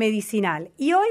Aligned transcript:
medicinal. 0.00 0.72
Y 0.78 0.94
hoy 0.94 1.08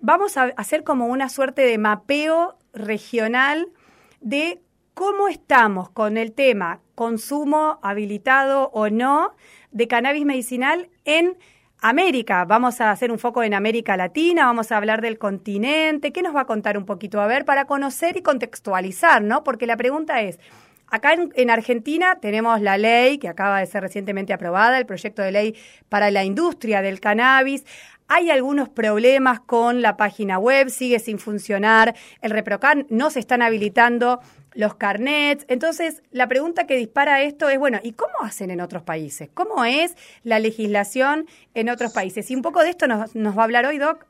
vamos 0.00 0.36
a 0.36 0.44
hacer 0.56 0.82
como 0.82 1.06
una 1.06 1.28
suerte 1.28 1.62
de 1.62 1.78
mapeo 1.78 2.56
regional 2.72 3.68
de 4.20 4.60
cómo 4.94 5.28
estamos 5.28 5.90
con 5.90 6.16
el 6.16 6.32
tema 6.32 6.80
consumo 6.94 7.78
habilitado 7.82 8.70
o 8.72 8.88
no 8.88 9.34
de 9.70 9.86
cannabis 9.86 10.24
medicinal 10.24 10.88
en 11.04 11.36
América. 11.80 12.46
Vamos 12.46 12.80
a 12.80 12.90
hacer 12.90 13.12
un 13.12 13.18
foco 13.18 13.42
en 13.42 13.52
América 13.52 13.96
Latina, 13.96 14.46
vamos 14.46 14.72
a 14.72 14.78
hablar 14.78 15.02
del 15.02 15.18
continente. 15.18 16.12
¿Qué 16.12 16.22
nos 16.22 16.34
va 16.34 16.40
a 16.42 16.46
contar 16.46 16.78
un 16.78 16.86
poquito? 16.86 17.20
A 17.20 17.26
ver, 17.26 17.44
para 17.44 17.66
conocer 17.66 18.16
y 18.16 18.22
contextualizar, 18.22 19.22
¿no? 19.22 19.44
Porque 19.44 19.66
la 19.66 19.76
pregunta 19.76 20.22
es, 20.22 20.40
acá 20.94 21.16
en, 21.34 21.50
Argentina 21.50 22.18
tenemos 22.20 22.60
la 22.60 22.78
ley 22.78 23.18
que 23.18 23.28
acaba 23.28 23.58
de 23.58 23.66
ser 23.66 23.82
recientemente 23.82 24.32
aprobada, 24.32 24.78
el 24.78 24.86
proyecto 24.86 25.22
de 25.22 25.32
ley 25.32 25.56
para 25.88 26.12
la 26.12 26.24
industria 26.24 26.82
del 26.82 27.00
cannabis. 27.00 27.64
Hay 28.06 28.30
algunos 28.30 28.68
problemas 28.68 29.40
con 29.40 29.82
la 29.82 29.96
página 29.96 30.38
web, 30.38 30.68
sigue 30.68 31.00
sin 31.00 31.18
funcionar, 31.18 31.96
el 32.20 32.30
ReproCan 32.30 32.86
no 32.90 33.10
se 33.10 33.18
están 33.18 33.42
habilitando 33.42 34.20
los 34.52 34.76
carnets. 34.76 35.44
Entonces, 35.48 36.02
la 36.12 36.28
pregunta 36.28 36.64
que 36.64 36.76
dispara 36.76 37.22
esto 37.22 37.48
es, 37.48 37.58
bueno, 37.58 37.80
¿y 37.82 37.92
cómo 37.92 38.14
hacen 38.22 38.52
en 38.52 38.60
otros 38.60 38.84
países? 38.84 39.28
¿Cómo 39.34 39.64
es 39.64 39.96
la 40.22 40.38
legislación 40.38 41.26
en 41.54 41.70
otros 41.70 41.92
países? 41.92 42.30
Y 42.30 42.36
un 42.36 42.42
poco 42.42 42.62
de 42.62 42.70
esto 42.70 42.86
nos, 42.86 43.36
va 43.36 43.40
a 43.40 43.44
hablar 43.44 43.66
hoy, 43.66 43.78
Doc. 43.78 44.06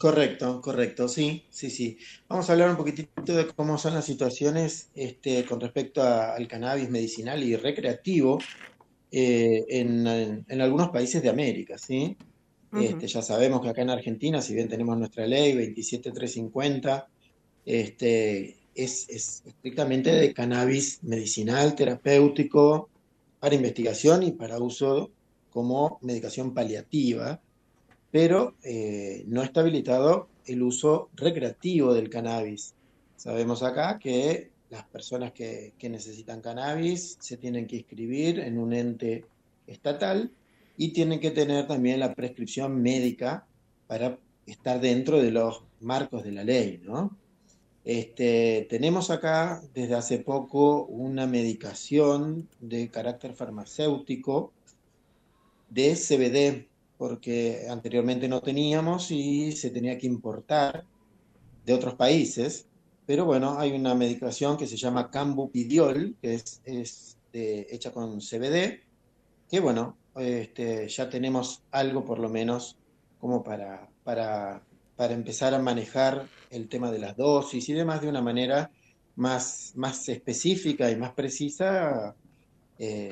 Correcto, 0.00 0.62
correcto, 0.62 1.08
sí, 1.08 1.44
sí, 1.50 1.68
sí. 1.68 1.98
Vamos 2.26 2.48
a 2.48 2.54
hablar 2.54 2.70
un 2.70 2.78
poquitito 2.78 3.36
de 3.36 3.46
cómo 3.48 3.76
son 3.76 3.92
las 3.92 4.06
situaciones 4.06 4.88
este, 4.94 5.44
con 5.44 5.60
respecto 5.60 6.02
al 6.02 6.48
cannabis 6.48 6.88
medicinal 6.88 7.42
y 7.44 7.54
recreativo 7.54 8.38
eh, 9.12 9.62
en, 9.68 10.46
algunos 10.58 10.88
países 10.88 11.22
de 11.22 11.28
América, 11.28 11.76
¿sí? 11.76 12.16
este, 12.80 13.08
ya 13.08 13.20
sabemos 13.20 13.60
que 13.60 13.68
acá 13.68 13.82
en 13.82 13.90
Argentina, 13.90 14.40
si 14.40 14.54
bien 14.54 14.70
tenemos 14.70 14.96
nuestra 14.96 15.26
ley 15.26 15.52
27350, 15.52 17.06
este, 17.66 18.56
es, 18.74 19.06
estrictamente 19.10 20.14
de 20.14 20.32
cannabis 20.32 21.00
medicinal, 21.02 21.74
terapéutico, 21.74 22.88
para 23.38 23.54
investigación 23.54 24.22
y 24.22 24.30
para 24.30 24.58
uso 24.60 25.10
como 25.50 25.98
medicación 26.00 26.54
paliativa, 26.54 27.42
pero 28.10 28.54
eh, 28.62 29.24
no 29.26 29.42
está 29.42 29.60
habilitado 29.60 30.28
el 30.46 30.62
uso 30.62 31.10
recreativo 31.14 31.94
del 31.94 32.10
cannabis. 32.10 32.74
Sabemos 33.16 33.62
acá 33.62 33.98
que 33.98 34.50
las 34.70 34.84
personas 34.84 35.32
que, 35.32 35.74
necesitan 35.82 36.40
cannabis 36.40 37.16
se 37.20 37.36
tienen 37.36 37.66
que 37.66 37.76
inscribir 37.76 38.40
en 38.40 38.58
un 38.58 38.72
ente 38.72 39.24
estatal 39.66 40.30
y 40.76 40.92
tienen 40.92 41.20
que 41.20 41.30
tener 41.30 41.66
también 41.66 42.00
la 42.00 42.14
prescripción 42.14 42.80
médica 42.80 43.46
para 43.86 44.18
estar 44.46 44.80
dentro 44.80 45.20
de 45.20 45.30
los 45.30 45.62
marcos 45.80 46.24
de 46.24 46.32
la 46.32 46.44
ley, 46.44 46.80
¿no? 46.82 47.16
Este, 47.84 48.66
tenemos 48.68 49.10
acá 49.10 49.62
desde 49.74 49.94
hace 49.94 50.18
poco 50.18 50.84
una 50.84 51.26
medicación 51.26 52.48
de 52.60 52.88
carácter 52.88 53.34
farmacéutico 53.34 54.52
de 55.70 55.94
CBD, 55.94 56.69
porque 57.00 57.66
anteriormente 57.70 58.28
no 58.28 58.42
teníamos 58.42 59.10
y 59.10 59.52
se 59.52 59.70
tenía 59.70 59.96
que 59.96 60.06
importar 60.06 60.84
de 61.64 61.72
otros 61.72 61.94
países. 61.94 62.68
Pero 63.06 63.24
bueno, 63.24 63.58
hay 63.58 63.72
una 63.72 63.94
medicación 63.94 64.58
que 64.58 64.66
se 64.66 64.76
llama 64.76 65.10
Cambupidiol, 65.10 66.16
que 66.20 66.34
es, 66.34 67.16
hecha 67.32 67.90
con 67.90 68.20
CBD, 68.20 68.82
que 69.48 69.60
bueno, 69.60 69.96
este, 70.14 70.88
ya 70.88 71.08
tenemos 71.08 71.62
algo 71.70 72.04
por 72.04 72.18
lo 72.18 72.28
menos 72.28 72.76
como 73.18 73.42
para, 73.42 73.88
para 74.04 74.62
para 75.00 75.14
empezar 75.14 75.54
a 75.54 75.58
manejar 75.58 76.28
el 76.50 76.68
tema 76.68 76.90
de 76.90 76.98
las 76.98 77.16
dosis 77.16 77.66
y 77.70 77.72
demás 77.72 78.02
de 78.02 78.08
una 78.10 78.20
manera 78.20 78.70
más, 79.16 79.72
más 79.74 80.06
específica 80.10 80.90
y 80.90 80.96
más 80.96 81.14
precisa 81.14 82.14
eh, 82.78 83.10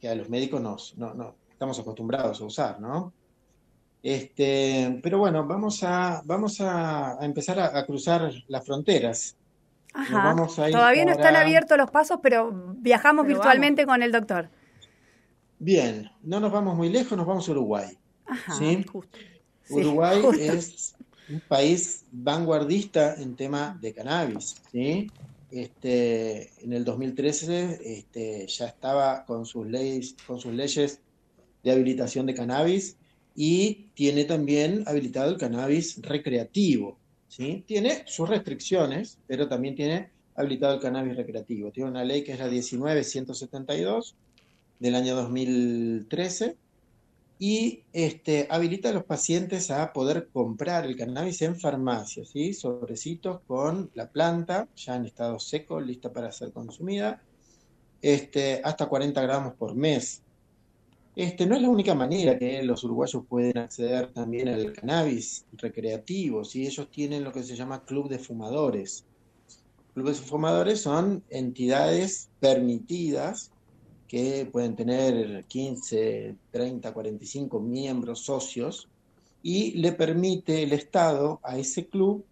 que 0.00 0.08
a 0.08 0.16
los 0.16 0.28
médicos 0.28 0.60
nos, 0.60 0.98
no, 0.98 1.36
estamos 1.58 1.80
acostumbrados 1.80 2.40
a 2.40 2.44
usar, 2.44 2.80
¿no? 2.80 3.12
Este, 4.00 5.00
pero 5.02 5.18
bueno, 5.18 5.44
vamos 5.44 5.82
a, 5.82 6.22
vamos 6.24 6.60
a, 6.60 7.18
empezar 7.20 7.58
a, 7.58 7.84
cruzar 7.84 8.30
las 8.46 8.64
fronteras. 8.64 9.34
Ajá. 9.92 10.36
Todavía 10.70 11.04
no 11.04 11.10
están 11.10 11.34
abiertos 11.34 11.76
los 11.76 11.90
pasos, 11.90 12.20
pero 12.22 12.52
viajamos 12.76 13.26
virtualmente 13.26 13.86
con 13.86 14.04
el 14.04 14.12
doctor. 14.12 14.48
Bien, 15.58 16.08
no 16.22 16.38
nos 16.38 16.52
vamos 16.52 16.76
muy 16.76 16.90
lejos, 16.90 17.18
nos 17.18 17.26
vamos 17.26 17.48
a 17.48 17.50
Uruguay. 17.50 17.98
Ajá, 18.24 18.54
¿sí? 18.54 18.84
justo. 18.84 19.18
Uruguay 19.68 20.22
es 20.38 20.94
un 21.28 21.40
país 21.40 22.04
vanguardista 22.12 23.16
en 23.16 23.34
tema 23.34 23.76
de 23.80 23.92
cannabis, 23.92 24.62
¿sí? 24.70 25.10
Este, 25.50 26.52
en 26.62 26.72
el 26.72 26.84
2013 26.84 27.80
este, 27.84 28.46
ya 28.46 28.66
estaba 28.66 29.24
con 29.24 29.44
sus, 29.44 29.66
leyes, 29.66 30.14
con 30.24 30.38
sus 30.38 30.52
leyes 30.52 31.00
de 31.68 31.74
habilitación 31.74 32.26
de 32.26 32.34
cannabis 32.34 32.96
y 33.36 33.90
tiene 33.94 34.24
también 34.24 34.84
habilitado 34.86 35.30
el 35.30 35.38
cannabis 35.38 36.00
recreativo. 36.02 36.98
¿sí? 37.28 37.62
Tiene 37.66 38.04
sus 38.06 38.28
restricciones, 38.28 39.18
pero 39.26 39.48
también 39.48 39.74
tiene 39.74 40.10
habilitado 40.34 40.74
el 40.74 40.80
cannabis 40.80 41.16
recreativo. 41.16 41.70
Tiene 41.70 41.90
una 41.90 42.04
ley 42.04 42.24
que 42.24 42.32
es 42.32 42.38
la 42.38 42.48
19172 42.48 44.16
del 44.80 44.94
año 44.94 45.14
2013 45.14 46.56
y 47.38 47.84
este, 47.92 48.48
habilita 48.50 48.88
a 48.88 48.92
los 48.92 49.04
pacientes 49.04 49.70
a 49.70 49.92
poder 49.92 50.28
comprar 50.32 50.86
el 50.86 50.96
cannabis 50.96 51.42
en 51.42 51.54
farmacias, 51.60 52.30
¿sí? 52.30 52.54
sobrecitos 52.54 53.40
con 53.46 53.90
la 53.94 54.10
planta 54.10 54.68
ya 54.74 54.96
en 54.96 55.04
estado 55.04 55.38
seco, 55.38 55.80
lista 55.80 56.12
para 56.12 56.32
ser 56.32 56.50
consumida, 56.50 57.22
este, 58.00 58.60
hasta 58.64 58.86
40 58.86 59.20
gramos 59.22 59.54
por 59.54 59.74
mes. 59.74 60.22
Este, 61.18 61.46
no 61.46 61.56
es 61.56 61.62
la 61.62 61.68
única 61.68 61.96
manera 61.96 62.38
que 62.38 62.62
los 62.62 62.84
uruguayos 62.84 63.24
pueden 63.28 63.58
acceder 63.58 64.12
también 64.12 64.46
al 64.46 64.72
cannabis 64.72 65.44
recreativo, 65.54 66.44
¿sí? 66.44 66.64
ellos 66.64 66.88
tienen 66.92 67.24
lo 67.24 67.32
que 67.32 67.42
se 67.42 67.56
llama 67.56 67.84
club 67.84 68.08
de 68.08 68.20
fumadores. 68.20 69.04
Clubes 69.94 70.20
de 70.20 70.26
fumadores 70.26 70.80
son 70.80 71.24
entidades 71.28 72.28
permitidas 72.38 73.50
que 74.06 74.48
pueden 74.52 74.76
tener 74.76 75.44
15, 75.48 76.36
30, 76.52 76.92
45 76.92 77.58
miembros 77.58 78.20
socios 78.20 78.86
y 79.42 79.72
le 79.72 79.90
permite 79.90 80.62
el 80.62 80.72
Estado 80.72 81.40
a 81.42 81.58
ese 81.58 81.88
club 81.88 82.24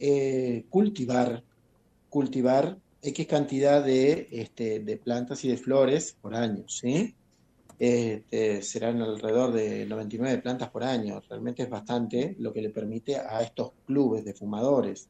eh, 0.00 0.64
cultivar, 0.70 1.44
cultivar 2.08 2.78
X 3.02 3.26
cantidad 3.26 3.84
de, 3.84 4.28
este, 4.32 4.80
de, 4.80 4.96
plantas 4.96 5.44
y 5.44 5.48
de 5.48 5.58
flores 5.58 6.16
por 6.22 6.34
año, 6.34 6.64
¿sí? 6.66 7.14
Este, 7.84 8.62
serán 8.62 9.02
alrededor 9.02 9.52
de 9.52 9.84
99 9.86 10.38
plantas 10.38 10.70
por 10.70 10.84
año, 10.84 11.20
realmente 11.28 11.64
es 11.64 11.68
bastante 11.68 12.36
lo 12.38 12.52
que 12.52 12.62
le 12.62 12.70
permite 12.70 13.16
a 13.16 13.42
estos 13.42 13.72
clubes 13.84 14.24
de 14.24 14.34
fumadores. 14.34 15.08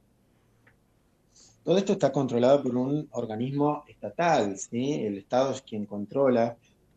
Todo 1.63 1.77
esto 1.77 1.93
está 1.93 2.11
controlado 2.11 2.63
por 2.63 2.75
un 2.75 3.09
organismo 3.11 3.85
estatal, 3.87 4.57
¿sí? 4.57 4.95
El 4.95 5.19
Estado 5.19 5.53
es 5.53 5.61
quien 5.61 5.85
controla 5.85 6.57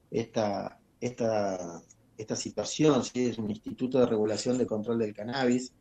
esta, 0.10 0.80
esta, 1.02 1.82
esta 2.18 2.36
situación, 2.38 3.04
¿sí? 3.04 3.26
Es 3.26 3.38
un 3.38 3.50
instituto 3.50 4.00
de 4.00 4.06
regulación 4.06 4.58
de 4.58 4.66
control 4.66 5.00
del 5.00 5.14
cannabis, 5.14 5.74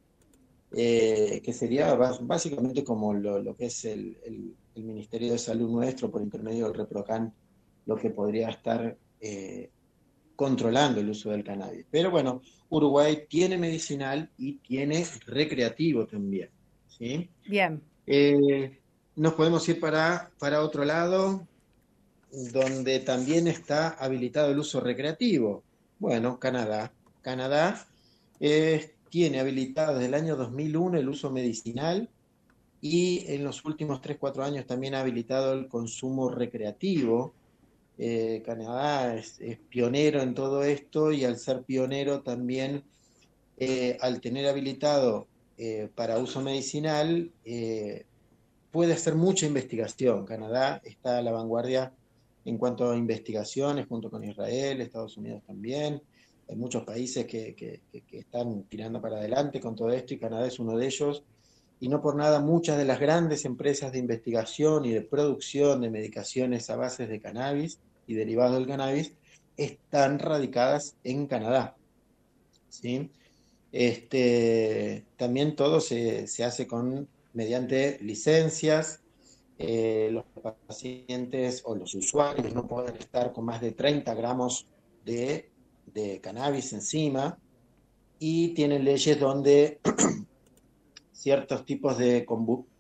eh, 0.73 1.41
que 1.41 1.53
sería 1.53 1.95
básicamente 1.95 2.83
como 2.83 3.15
lo, 3.15 3.55
que 3.55 3.67
es 3.67 3.85
el, 3.85 4.57
Ministerio 4.75 5.31
de 5.31 5.39
Salud 5.39 5.71
nuestro 5.71 6.11
por 6.11 6.21
intermedio 6.21 6.65
del 6.65 6.75
ReproCan, 6.75 7.33
lo 7.87 7.95
que 7.95 8.11
podría 8.11 8.49
estar 8.49 8.99
eh, 9.21 9.71
controlando 10.37 11.01
el 11.01 11.11
uso 11.11 11.31
del 11.31 11.45
cannabis. 11.45 11.87
Pero 11.91 12.11
bueno, 12.11 12.43
Uruguay 12.69 13.27
tiene 13.29 13.59
medicinal 13.59 14.31
y 14.39 14.55
tiene 14.55 15.07
recreativo 15.27 16.07
también. 16.07 16.51
¿sí? 16.89 17.29
Bien. 17.47 17.83
Eh, 18.07 18.79
nos 19.17 19.35
podemos 19.35 19.69
ir 19.69 19.81
para, 19.81 20.31
para 20.39 20.63
otro 20.63 20.85
lado, 20.85 21.47
donde 22.53 23.01
también 23.01 23.47
está 23.47 23.91
habilitado 23.91 24.51
el 24.51 24.59
uso 24.59 24.81
recreativo. 24.81 25.63
Bueno, 25.99 26.39
Canadá. 26.39 26.93
Canadá 27.23 27.87
eh, 28.41 28.95
tiene 29.09 29.41
habilitado 29.41 29.95
desde 29.95 30.09
el 30.09 30.15
año 30.15 30.37
2001 30.37 30.99
el 30.99 31.09
uso 31.09 31.31
medicinal 31.31 32.09
y 32.81 33.25
en 33.33 33.45
los 33.45 33.65
últimos 33.65 34.03
3-4 34.03 34.45
años 34.45 34.67
también 34.67 34.95
ha 34.95 35.01
habilitado 35.01 35.55
el 35.55 35.69
consumo 35.69 36.29
recreativo. 36.29 37.33
Eh, 37.99 38.43
Canadá 38.45 39.15
es, 39.15 39.39
pionero 39.69 40.23
en 40.23 40.35
todo 40.35 40.65
esto 40.65 41.13
y 41.13 41.25
al 41.25 41.39
ser 41.39 41.63
pionero 41.63 42.23
también, 42.23 42.85
al 44.01 44.21
tener 44.21 44.49
habilitado 44.49 45.29
para 45.95 46.19
uso 46.19 46.41
medicinal, 46.41 47.31
puede 48.73 48.95
hacer 48.95 49.15
mucha 49.15 49.47
investigación. 49.47 50.27
Canadá 50.27 50.83
está 50.85 51.19
a 51.19 51.23
la 51.23 51.31
vanguardia 51.31 51.95
en 52.45 52.59
cuanto 52.59 52.91
a 52.91 52.97
investigaciones, 52.97 53.87
junto 53.87 54.11
con 54.11 54.25
Israel, 54.25 54.81
Estados 54.81 55.17
Unidos 55.17 55.43
también. 55.47 56.03
Hay 56.49 56.57
muchos 56.57 56.85
países 56.85 57.25
que, 57.25 57.55
que, 57.55 57.81
están 58.11 58.65
tirando 58.65 59.01
para 59.01 59.17
adelante 59.17 59.61
con 59.61 59.75
todo 59.75 59.91
esto 59.91 60.15
y 60.15 60.19
Canadá 60.19 60.47
es 60.47 60.59
uno 60.59 60.77
de 60.77 60.87
ellos. 60.87 61.23
Y 61.85 61.89
no 61.91 62.01
por 62.01 62.17
nada 62.17 62.41
muchas 62.41 62.79
de 62.79 62.87
las 62.87 62.99
grandes 62.99 63.45
empresas 63.45 63.93
de 63.93 63.99
investigación 63.99 64.87
y 64.87 64.93
de 64.93 65.03
producción 65.03 65.83
de 65.83 65.91
medicaciones 65.91 66.71
a 66.71 66.77
bases 66.77 67.11
de 67.11 67.21
cannabis 67.21 67.79
y 68.07 68.15
derivados 68.15 68.57
del 68.57 68.67
cannabis 68.67 69.13
están 69.59 70.19
radicadas 70.19 70.97
en 71.05 71.27
Canadá. 71.27 71.77
¿sí? 72.71 73.11
Este, 73.71 75.05
también 75.19 75.57
todo 75.57 75.79
se, 75.79 76.27
se 76.27 76.43
hace 76.43 76.67
con, 76.67 77.07
mediante 77.35 77.99
licencias. 78.01 79.03
Eh, 79.59 80.09
los 80.11 80.25
pacientes 80.67 81.61
o 81.67 81.75
los 81.75 81.95
usuarios 81.95 82.55
no 82.55 82.67
pueden 82.67 82.97
estar 82.97 83.31
con 83.35 83.45
más 83.45 83.61
de 83.61 83.73
30 83.73 84.15
gramos 84.15 84.67
de 85.05 85.51
de 85.93 86.19
cannabis 86.21 86.73
encima 86.73 87.39
y 88.19 88.55
tienen 88.55 88.85
leyes 88.85 89.21
donde 89.21 89.81
ciertos 91.25 91.65
tipos 91.65 91.97
de 91.97 92.27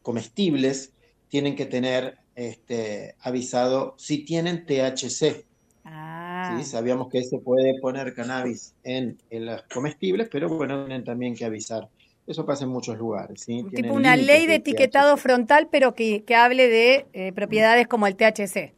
comestibles 0.02 0.92
tienen 1.28 1.56
que 1.56 1.64
tener 1.64 2.18
este, 2.34 3.14
avisado 3.22 3.94
si 3.96 4.18
tienen 4.18 4.66
THC. 4.66 5.46
Ah. 5.86 6.60
Sabíamos 6.62 7.08
que 7.08 7.24
se 7.24 7.38
puede 7.38 7.80
poner 7.80 8.12
cannabis 8.12 8.74
en, 8.84 9.18
los 9.30 9.62
comestibles, 9.72 10.28
pero 10.30 10.50
bueno, 10.50 10.84
tienen 10.84 11.04
también 11.04 11.34
que 11.34 11.46
avisar. 11.46 11.88
Eso 12.26 12.44
pasa 12.44 12.64
en 12.64 12.70
muchos 12.70 12.98
lugares. 12.98 13.40
¿sí? 13.40 13.64
Tipo 13.74 13.94
una 13.94 14.14
ley 14.14 14.46
de 14.46 14.56
etiquetado 14.56 15.16
frontal, 15.16 15.68
pero 15.70 15.94
que, 15.94 16.22
hable 16.36 16.68
de 16.68 17.06
eh, 17.14 17.32
propiedades 17.32 17.86
como 17.86 18.06
el 18.06 18.14
THC. 18.14 18.74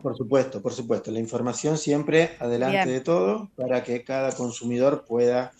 Por 0.00 0.16
supuesto, 0.16 0.62
por 0.62 0.72
supuesto. 0.72 1.10
La 1.10 1.20
información 1.20 1.76
siempre 1.76 2.30
adelante 2.38 2.88
de 2.88 3.00
todo 3.02 3.50
para 3.54 3.84
que 3.84 4.02
cada 4.02 4.32
consumidor 4.32 5.04
pueda, 5.06 5.52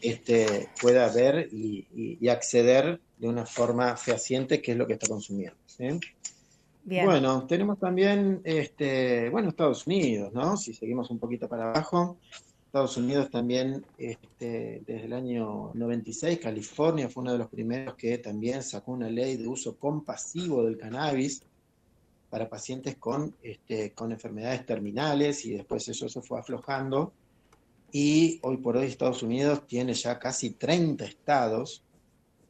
este, 0.00 0.68
pueda 0.80 1.08
ver 1.12 1.48
y, 1.50 2.28
acceder 2.28 3.00
de 3.18 3.28
una 3.28 3.44
forma 3.46 3.96
fehaciente 3.96 4.62
qué 4.62 4.72
es 4.72 4.78
lo 4.78 4.86
que 4.86 4.94
está 4.94 5.08
consumiendo. 5.08 5.56
Bueno, 6.84 7.46
tenemos 7.46 7.78
también, 7.78 8.40
este, 8.44 9.28
bueno, 9.28 9.50
Estados 9.50 9.86
Unidos, 9.86 10.32
¿no? 10.32 10.56
Si 10.56 10.72
seguimos 10.72 11.10
un 11.10 11.18
poquito 11.18 11.46
para 11.48 11.70
abajo, 11.70 12.16
Estados 12.64 12.96
Unidos 12.96 13.30
también, 13.30 13.84
este, 13.98 14.82
desde 14.86 15.04
el 15.04 15.12
año 15.12 15.70
96, 15.74 16.38
California 16.38 17.08
fue 17.08 17.22
uno 17.22 17.32
de 17.32 17.38
los 17.38 17.48
primeros 17.48 17.94
que 17.94 18.18
también 18.18 18.62
sacó 18.62 18.92
una 18.92 19.10
ley 19.10 19.36
de 19.36 19.48
uso 19.48 19.76
compasivo 19.76 20.64
del 20.64 20.78
cannabis 20.78 21.42
para 22.30 22.48
pacientes 22.48 22.96
con, 22.96 23.34
este, 23.42 23.92
con 23.92 24.12
enfermedades 24.12 24.64
terminales 24.64 25.44
y 25.44 25.52
después 25.52 25.88
eso 25.88 26.08
se 26.08 26.22
fue 26.22 26.38
aflojando. 26.38 27.12
Y 27.90 28.38
hoy 28.42 28.58
por 28.58 28.76
hoy 28.76 28.86
Estados 28.86 29.22
Unidos 29.22 29.66
tiene 29.66 29.94
ya 29.94 30.18
casi 30.18 30.50
30 30.50 31.04
estados 31.04 31.82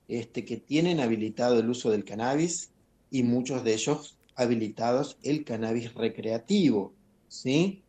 este, 0.08 0.44
que 0.44 0.56
tienen 0.56 1.00
habilitado 1.00 1.60
el 1.60 1.68
uso 1.68 1.90
del 1.90 2.04
cannabis 2.04 2.70
y 3.10 3.22
muchos 3.22 3.62
de 3.62 3.74
ellos 3.74 4.16
habilitados 4.34 5.18
el 5.22 5.44
cannabis 5.44 5.94
recreativo. 5.94 6.92
¿sí? 7.28 7.82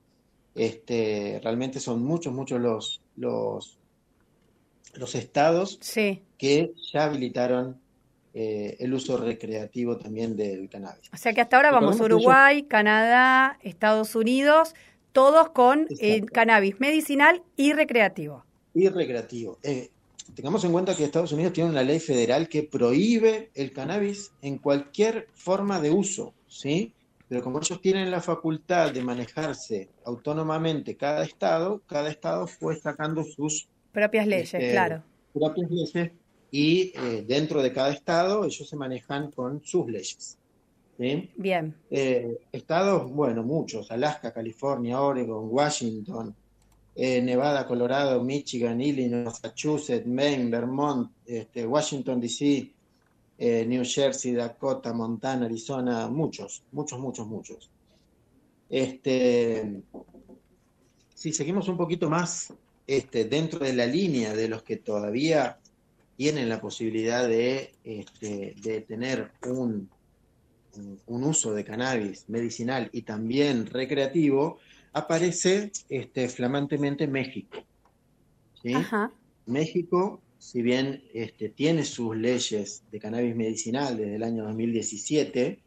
Este, 0.56 1.39
realmente 1.44 1.80
son 1.80 2.04
muchos, 2.04 2.33
muchos 2.33 2.60
los, 2.60 3.01
los, 3.16 3.80
los 4.95 5.16
estados 5.16 5.80
que 6.38 6.74
ya 6.92 7.06
habilitaron 7.06 7.80
eh, 8.33 8.77
el 8.80 8.94
uso 8.94 9.18
recreativo 9.18 9.98
también 9.98 10.36
del 10.36 10.69
cannabis. 10.69 11.10
O 11.13 11.18
sea 11.18 11.33
que 11.33 11.42
hasta 11.42 11.56
ahora 11.56 11.71
vamos 11.71 12.00
Uruguay, 12.00 12.63
Canadá, 12.63 13.57
Estados 13.63 14.16
Unidos, 14.16 14.75
todos 15.13 15.50
con 15.50 15.88
eh, 16.00 16.21
cannabis 16.25 16.80
medicinal 16.80 17.42
y 17.56 17.74
recreativo. 17.74 18.45
Y 18.74 18.88
recreativo. 18.89 19.57
Eh, 19.63 19.89
tengamos 20.36 20.64
en 20.64 20.72
cuenta 20.72 20.96
que 20.96 21.04
Estados 21.04 21.31
Unidos 21.31 21.54
tiene 21.54 21.70
una 21.70 21.84
ley 21.84 22.00
federal 22.00 22.48
que 22.48 22.64
prohíbe 22.64 23.52
el 23.54 23.72
cannabis 23.72 24.31
en 24.42 24.58
cualquier 24.58 25.28
forma 25.34 25.80
de 25.80 25.92
uso, 25.92 26.34
¿sí? 26.48 26.94
Pero 27.28 27.44
como 27.44 27.60
ellos 27.60 27.81
tienen 27.81 28.10
la 28.10 28.22
facultad 28.22 28.92
de 28.92 29.04
manejarse 29.04 29.90
autónomamente 30.06 30.96
cada 30.96 31.24
estado, 31.24 31.81
cada 31.86 32.10
estado 32.10 32.48
fue 32.48 32.76
sacando 32.76 33.24
sus 33.24 33.68
propias 33.92 34.26
leyes, 34.26 34.54
este, 34.54 34.72
claro. 34.72 35.04
Propias 35.34 35.70
leyes 35.70 36.12
y 36.52 36.92
eh, 36.96 37.24
dentro 37.28 37.62
de 37.62 37.72
cada 37.72 37.92
estado 37.92 38.44
ellos 38.46 38.68
se 38.68 38.76
manejan 38.76 39.31
con 39.31 39.64
sus 39.64 39.88
leyes. 39.90 40.38
Bien. 40.98 41.74
Eh, 41.90 42.40
estados, 42.52 43.10
bueno, 43.10 43.42
muchos, 43.42 43.90
Alaska, 43.90 44.34
California, 44.34 45.00
Oregon, 45.00 45.48
Washington, 45.50 46.36
eh, 47.01 47.22
Nevada, 47.22 47.66
Colorado, 47.66 48.22
Michigan, 48.24 48.81
Illinois, 48.81 49.24
Massachusetts, 49.24 50.06
Maine, 50.06 50.50
Vermont, 50.50 51.10
este, 51.25 51.66
Washington, 51.66 52.19
D.C., 52.19 52.74
New 53.42 53.86
Jersey, 53.86 54.34
Dakota, 54.34 54.92
Montana, 54.92 55.46
Arizona, 55.46 56.10
muchos, 56.10 56.62
muchos, 56.74 57.00
muchos, 57.00 57.25
muchos. 57.25 57.69
Este, 58.69 59.81
si 61.16 61.31
seguimos 61.31 61.69
un 61.69 61.78
poquito 61.78 62.10
más 62.10 62.54
este, 62.86 63.25
dentro 63.25 63.60
de 63.60 63.74
la 63.74 63.86
línea 63.86 64.34
de 64.34 64.48
los 64.48 64.63
que 64.63 64.78
todavía 64.78 65.60
tienen 66.18 66.50
la 66.50 66.60
posibilidad 66.60 67.28
de, 67.28 67.72
este, 67.84 68.56
de 68.62 68.81
tener 68.81 69.31
un, 69.45 69.90
un, 71.07 71.24
uso 71.24 71.54
de 71.54 71.63
cannabis 71.63 72.25
medicinal 72.28 72.90
y 72.92 73.04
también 73.04 73.66
recreativo, 73.68 74.57
aparece 74.94 75.72
este, 75.90 76.30
flamantemente 76.30 77.08
México. 77.08 77.58
México, 79.46 80.22
si 80.38 80.62
bien 80.62 81.04
este, 81.14 81.50
tiene 81.50 81.84
sus 81.86 82.16
leyes 82.16 82.84
de 82.92 83.00
cannabis 83.00 83.36
medicinal 83.36 83.98
desde 83.98 84.16
el 84.16 84.24
año 84.24 84.44
2017, 84.46 85.60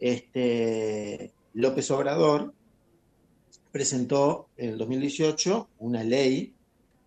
este, 0.00 1.32
López 1.54 1.90
Obrador 1.90 2.54
presentó 3.70 4.48
en 4.56 4.70
el 4.70 4.78
2018 4.78 5.68
una 5.78 6.04
ley 6.04 6.54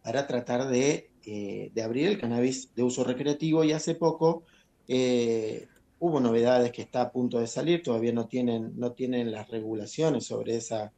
para 0.03 0.27
tratar 0.27 0.67
de 0.67 1.09
eh, 1.27 1.71
de 1.73 1.81
abrir 1.81 2.07
el 2.07 2.19
cannabis 2.19 2.69
de 2.75 2.83
uso 2.83 3.03
recreativo 3.03 3.63
y 3.63 3.71
hace 3.71 3.95
poco 3.95 4.43
eh, 4.87 5.67
hubo 5.97 6.19
novedades 6.19 6.71
que 6.71 6.83
está 6.83 7.01
a 7.01 7.11
punto 7.11 7.39
de 7.39 7.47
salir, 7.47 7.81
todavía 7.81 8.13
no 8.13 8.27
tienen, 8.27 8.73
no 8.77 8.91
tienen 8.91 9.31
las 9.31 9.49
regulaciones 9.49 10.23
sobre, 10.23 10.55
esa, 10.57 10.93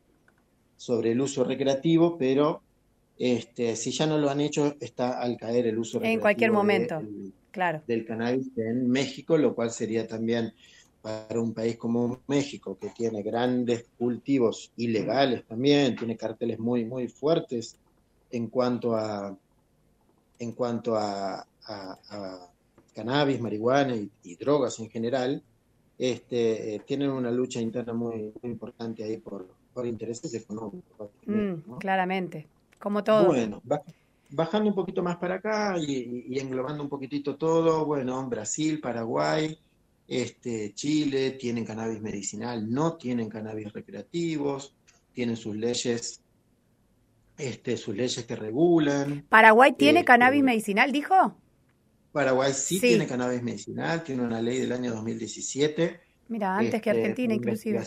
sobre 0.78 1.12
el 1.12 1.20
uso 1.20 1.44
recreativo, 1.44 2.18
pero 2.18 2.62
este, 3.18 3.76
si 3.76 3.92
ya 3.92 4.06
no 4.06 4.18
lo 4.18 4.30
han 4.30 4.40
hecho, 4.42 4.76
está 4.80 5.20
al 5.20 5.36
caer 5.38 5.68
el 5.68 5.80
uso 5.80 5.98
recreativo. 5.98 6.14
En 6.14 6.22
cualquier 6.22 6.52
momento, 6.52 7.02
claro. 7.52 7.82
Del 7.88 8.06
cannabis 8.06 8.48
en 8.56 8.90
México, 8.90 9.38
lo 9.38 9.56
cual 9.56 9.72
sería 9.72 10.08
también 10.08 10.54
para 11.02 11.40
un 11.40 11.54
país 11.54 11.78
como 11.78 12.22
México, 12.28 12.78
que 12.80 12.90
tiene 12.90 13.24
grandes 13.24 13.86
cultivos 13.98 14.72
ilegales 14.78 15.46
también, 15.46 15.96
tiene 15.96 16.16
carteles 16.16 16.60
muy, 16.60 16.86
muy 16.86 17.08
fuertes 17.08 17.78
en 18.32 18.48
cuanto 18.48 18.96
a, 18.96 19.36
en 20.40 20.52
cuanto 20.52 20.96
a, 20.96 21.46
cannabis, 22.94 23.40
marihuana 23.40 23.96
y, 23.96 24.36
drogas 24.36 24.80
en 24.80 24.90
general, 24.90 25.44
este, 25.98 26.76
eh, 26.76 26.82
tienen 26.86 27.10
una 27.10 27.30
lucha 27.30 27.62
interna 27.62 27.94
muy, 27.94 28.34
importante 28.44 29.04
ahí 29.04 29.18
por, 29.18 29.48
por 29.78 29.86
intereses 29.86 30.34
económicos. 30.34 31.12
Mm, 31.28 31.78
claramente, 31.78 32.48
como 32.80 33.04
todo. 33.04 33.28
Bueno, 33.28 33.62
bajando 34.32 34.70
un 34.70 34.76
poquito 34.76 35.04
más 35.04 35.18
para 35.18 35.36
acá 35.36 35.76
y, 35.78 36.36
englobando 36.40 36.82
un 36.82 36.90
poquitito 36.90 37.36
todo, 37.36 37.86
bueno, 37.86 38.28
Brasil, 38.28 38.82
Paraguay, 38.82 39.56
este, 40.08 40.74
Chile 40.74 41.30
tienen 41.40 41.64
cannabis 41.64 42.02
medicinal, 42.02 42.68
no 42.68 42.94
tienen 42.94 43.30
cannabis 43.30 43.72
recreativos, 43.72 44.74
tienen 45.14 45.38
sus 45.38 45.56
leyes 45.56 46.22
este, 47.38 47.78
sus 47.78 47.96
leyes 47.96 48.26
que 48.26 48.36
regulan. 48.36 49.28
¿Paraguay 49.30 49.74
tiene 49.74 50.00
este, 50.00 50.08
cannabis 50.08 50.42
medicinal, 50.42 50.92
dijo? 50.92 51.36
Paraguay 52.12 52.52
sí, 52.52 52.80
tiene 52.80 53.06
cannabis 53.06 53.44
medicinal, 53.44 54.04
tiene 54.04 54.24
una 54.24 54.42
ley 54.42 54.58
del 54.58 54.72
año 54.72 54.92
2017. 54.96 56.00
Mira, 56.30 56.58
antes 56.58 56.82
que 56.82 56.90
este, 56.90 57.00
Argentina, 57.00 57.36
inclusive. 57.36 57.80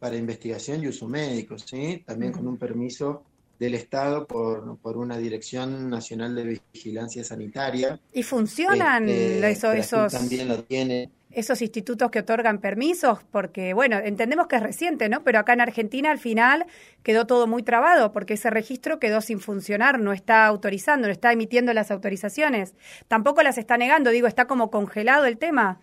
Para 0.00 0.16
investigación 0.16 0.82
y 0.82 0.88
uso 0.88 1.06
médico, 1.06 1.58
¿sí? 1.58 2.02
También 2.04 2.32
con 2.32 2.48
un 2.48 2.56
permiso 2.56 3.22
del 3.58 3.74
Estado 3.74 4.26
por, 4.26 4.78
por, 4.78 4.96
una 4.96 5.18
Dirección 5.18 5.90
Nacional 5.90 6.34
de 6.34 6.58
Vigilancia 6.72 7.22
Sanitaria. 7.22 8.00
¿Y 8.12 8.22
funcionan 8.22 9.08
este, 9.08 9.78
esos? 9.78 10.10
También 10.10 10.48
lo 10.48 10.64
tiene 10.64 11.10
esos 11.32 11.62
institutos 11.62 12.10
que 12.10 12.20
otorgan 12.20 12.58
permisos, 12.58 13.20
porque, 13.30 13.72
bueno, 13.72 13.98
entendemos 13.98 14.48
que 14.48 14.56
es 14.56 14.62
reciente, 14.62 15.08
¿no? 15.08 15.22
Pero 15.22 15.38
acá 15.38 15.52
en 15.52 15.60
Argentina 15.60 16.10
al 16.10 16.18
final 16.18 16.66
quedó 17.02 17.26
todo 17.26 17.46
muy 17.46 17.62
trabado, 17.62 18.12
porque 18.12 18.34
ese 18.34 18.50
registro 18.50 18.98
quedó 18.98 19.20
sin 19.20 19.40
funcionar, 19.40 20.00
no 20.00 20.12
está 20.12 20.46
autorizando, 20.46 21.06
no 21.06 21.12
está 21.12 21.32
emitiendo 21.32 21.72
las 21.72 21.90
autorizaciones. 21.90 22.74
Tampoco 23.06 23.42
las 23.42 23.58
está 23.58 23.76
negando, 23.76 24.10
digo, 24.10 24.26
está 24.26 24.46
como 24.46 24.70
congelado 24.70 25.26
el 25.26 25.38
tema. 25.38 25.80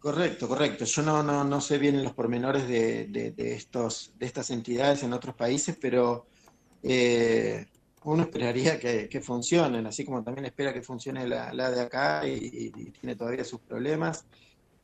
Correcto, 0.00 0.48
correcto. 0.48 0.86
Yo 0.86 1.02
no, 1.02 1.22
no, 1.22 1.44
no 1.44 1.60
sé 1.60 1.76
bien 1.76 2.02
los 2.02 2.14
pormenores 2.14 2.66
de, 2.66 3.06
de, 3.06 3.52
estos, 3.52 4.12
de 4.18 4.26
estas 4.26 4.50
entidades 4.50 5.02
en 5.02 5.12
otros 5.12 5.34
países, 5.34 5.76
pero 5.78 6.26
eh, 6.82 7.66
uno 8.04 8.22
esperaría 8.22 8.78
que, 8.78 9.20
funcionen, 9.20 9.86
así 9.86 10.06
como 10.06 10.22
también 10.22 10.46
espera 10.46 10.72
que 10.72 10.80
funcione 10.80 11.28
la, 11.28 11.70
de 11.70 11.80
acá 11.82 12.26
y, 12.26 12.70
tiene 12.70 13.14
todavía 13.14 13.44
sus 13.44 13.60
problemas. 13.60 14.24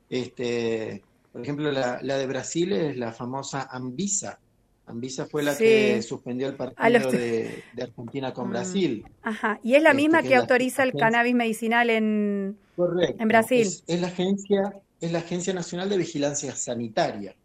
Este, 0.07 1.03
por 1.31 1.41
ejemplo, 1.41 1.71
la, 1.71 1.99
de 1.99 2.27
Brasil 2.27 2.71
es 2.73 2.97
la 2.97 3.11
famosa 3.11 3.67
Anvisa. 3.71 4.39
Anvisa 4.85 5.25
fue 5.25 5.43
la 5.43 5.57
que 5.57 6.01
suspendió 6.01 6.47
el 6.47 6.55
partido 6.55 7.11
de, 7.11 7.63
Argentina 7.81 8.33
con 8.33 8.47
mm. 8.47 8.51
Brasil. 8.51 9.05
Ajá, 9.23 9.59
y 9.63 9.73
es 9.73 9.81
la 9.81 9.89
este, 9.89 10.01
misma 10.01 10.21
que, 10.21 10.35
autoriza 10.35 10.83
el 10.83 10.93
cannabis 10.93 11.33
medicinal 11.33 11.89
en, 11.89 12.55
en 12.77 13.27
Brasil. 13.27 13.67
Es, 13.87 13.99
la 13.99 14.07
agencia, 14.07 14.79
es 14.99 15.11
la 15.11 15.19
Agencia 15.19 15.53
Nacional 15.53 15.89
de 15.89 15.97
Vigilancia 15.97 16.55
Sanitaria. 16.55 17.35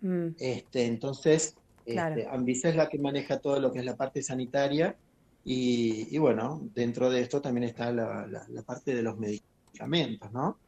Mm. 0.00 0.28
Este, 0.38 0.86
entonces, 0.86 1.56
este, 1.84 2.26
Anvisa 2.26 2.68
es 2.68 2.76
la 2.76 2.88
que 2.88 2.98
maneja 2.98 3.38
todo 3.38 3.60
lo 3.60 3.72
que 3.72 3.78
es 3.80 3.84
la 3.84 3.96
parte 3.96 4.22
sanitaria 4.22 4.96
y, 5.44 6.18
bueno, 6.18 6.60
dentro 6.74 7.08
de 7.08 7.20
esto 7.20 7.40
también 7.40 7.64
está 7.64 7.92
la, 7.92 8.26
parte 8.66 8.94
de 8.94 9.02
los 9.02 9.16
medicamentos, 9.16 10.32
¿no? 10.32 10.58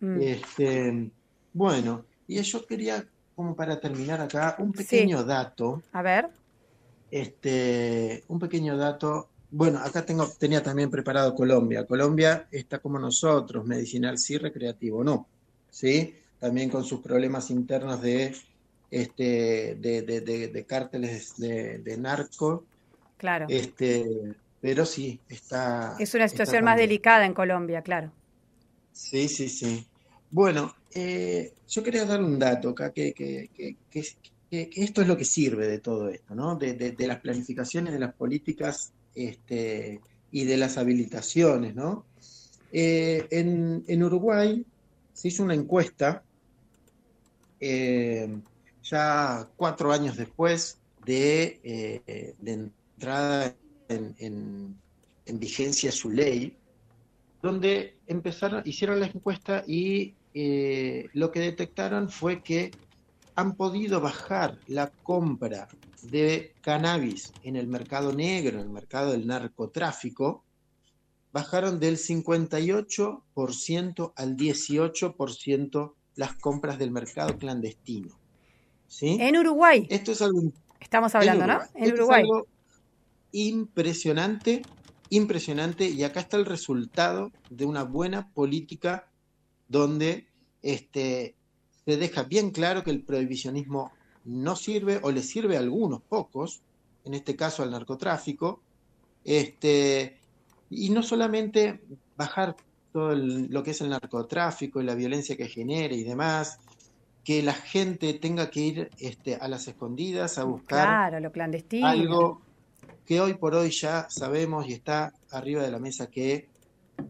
Mm. 0.00 0.20
Este, 0.20 1.10
bueno, 1.52 2.04
y 2.26 2.40
yo 2.42 2.66
quería, 2.66 3.06
como 3.36 3.54
para 3.54 3.78
terminar 3.78 4.20
acá, 4.20 4.56
un 4.58 4.72
pequeño 4.72 5.22
dato. 5.22 5.82
A 5.92 6.02
ver. 6.02 6.28
Este, 7.12 8.24
un 8.26 8.40
pequeño 8.40 8.76
dato. 8.76 9.28
Bueno, 9.52 9.78
acá 9.78 10.04
tengo, 10.04 10.28
tenía 10.38 10.64
también 10.64 10.90
preparado 10.90 11.32
Colombia. 11.34 11.86
Colombia 11.86 12.48
está 12.50 12.80
como 12.80 12.98
nosotros, 12.98 13.64
medicinal 13.64 14.18
sí, 14.18 14.36
recreativo 14.36 15.04
no. 15.04 15.28
¿Sí? 15.78 16.16
También 16.40 16.70
con 16.70 16.82
sus 16.82 17.00
problemas 17.00 17.50
internos 17.50 18.02
de 18.02 18.34
este, 18.90 19.76
de, 19.76 20.02
de, 20.02 20.64
cárteles 20.66 21.36
de, 21.36 21.96
narco. 21.96 22.64
Claro. 23.16 23.46
Este, 23.48 24.04
pero 24.60 24.84
sí, 24.84 25.20
está... 25.28 25.94
Es 26.00 26.14
una 26.14 26.26
situación 26.26 26.64
más 26.64 26.78
delicada 26.78 27.24
en 27.26 27.32
Colombia, 27.32 27.82
claro. 27.82 28.10
Sí, 28.92 29.28
sí, 29.28 29.48
sí. 29.48 29.86
Bueno, 30.32 30.74
eh, 30.96 31.54
yo 31.68 31.84
quería 31.84 32.04
dar 32.04 32.24
un 32.24 32.40
dato 32.40 32.70
acá, 32.70 32.90
que, 32.90 33.12
que, 33.12 33.48
que, 33.88 34.04
esto 34.50 35.02
es 35.02 35.06
lo 35.06 35.16
que 35.16 35.24
sirve 35.24 35.68
de 35.68 35.78
todo 35.78 36.08
esto, 36.08 36.34
¿no? 36.34 36.56
De, 36.56 36.96
las 37.06 37.20
planificaciones, 37.20 37.92
de 37.92 38.00
las 38.00 38.14
políticas 38.14 38.90
este, 39.14 40.00
y 40.32 40.44
de 40.44 40.56
las 40.56 40.76
habilitaciones, 40.76 41.76
¿no? 41.76 42.04
Eh, 42.72 43.28
en, 43.30 43.84
en, 43.86 44.02
Uruguay 44.02 44.66
se 45.18 45.26
hizo 45.26 45.42
una 45.42 45.54
encuesta 45.54 46.22
eh, 47.58 48.38
ya 48.84 49.48
cuatro 49.56 49.90
años 49.90 50.16
después 50.16 50.78
de, 51.04 51.58
eh, 51.64 52.34
entrada 52.44 53.52
en, 53.88 54.76
vigencia 55.26 55.90
su 55.90 56.10
ley, 56.10 56.56
donde 57.42 57.96
empezaron, 58.06 58.62
hicieron 58.64 59.00
la 59.00 59.06
encuesta 59.06 59.64
y 59.66 60.14
eh, 60.34 61.08
lo 61.14 61.32
que 61.32 61.40
detectaron 61.40 62.08
fue 62.08 62.40
que 62.40 62.70
han 63.34 63.56
podido 63.56 64.00
bajar 64.00 64.56
la 64.68 64.92
compra 65.02 65.66
de 66.02 66.54
cannabis 66.60 67.32
en 67.42 67.56
el 67.56 67.66
mercado 67.66 68.12
negro, 68.12 68.58
en 68.58 68.66
el 68.66 68.70
mercado 68.70 69.10
del 69.10 69.26
narcotráfico, 69.26 70.44
bajaron 71.32 71.80
del 71.80 71.98
58% 71.98 74.12
al 74.16 74.36
18% 74.36 75.94
las 76.14 76.34
compras 76.34 76.78
del 76.78 76.90
mercado 76.90 77.38
clandestino. 77.38 78.18
En 79.00 79.36
Uruguay. 79.36 79.86
Esto 79.90 80.12
es 80.12 80.22
algo. 80.22 80.40
Estamos 80.80 81.14
hablando, 81.14 81.46
¿no? 81.46 81.60
En 81.74 81.92
Uruguay. 81.92 82.22
Es 82.22 82.30
algo 82.30 82.46
impresionante, 83.32 84.62
impresionante, 85.10 85.88
y 85.88 86.02
acá 86.02 86.20
está 86.20 86.36
el 86.36 86.46
resultado 86.46 87.30
de 87.50 87.66
una 87.66 87.84
buena 87.84 88.32
política 88.32 89.08
donde 89.68 90.26
este, 90.62 91.36
se 91.84 91.96
deja 91.96 92.22
bien 92.22 92.50
claro 92.50 92.82
que 92.82 92.90
el 92.90 93.02
prohibicionismo 93.02 93.92
no 94.24 94.56
sirve 94.56 95.00
o 95.02 95.10
le 95.10 95.22
sirve 95.22 95.56
a 95.56 95.60
algunos 95.60 96.02
pocos, 96.02 96.62
en 97.04 97.14
este 97.14 97.36
caso 97.36 97.62
al 97.62 97.70
narcotráfico, 97.70 98.62
este, 99.24 100.17
y 100.70 100.90
no 100.90 101.02
solamente 101.02 101.80
bajar 102.16 102.56
todo 102.92 103.14
lo 103.14 103.62
que 103.62 103.72
es 103.72 103.80
el 103.80 103.90
narcotráfico 103.90 104.80
y 104.80 104.84
la 104.84 104.94
violencia 104.94 105.36
que 105.36 105.46
genera 105.46 105.94
y 105.94 106.04
demás, 106.04 106.58
que 107.24 107.42
la 107.42 107.52
gente 107.52 108.14
tenga 108.14 108.50
que 108.50 108.60
ir 108.60 108.90
este, 108.98 109.36
a 109.36 109.48
las 109.48 109.68
escondidas 109.68 110.38
a 110.38 110.44
buscar 110.44 111.20
lo 111.20 111.30
clandestino. 111.30 111.86
algo 111.86 112.40
que 113.04 113.20
hoy 113.20 113.34
por 113.34 113.54
hoy 113.54 113.70
ya 113.70 114.08
sabemos 114.08 114.66
y 114.66 114.72
está 114.72 115.12
arriba 115.30 115.62
de 115.62 115.70
la 115.70 115.78
mesa 115.78 116.08
que 116.08 116.48